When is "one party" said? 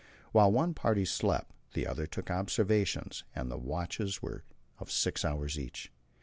0.51-1.05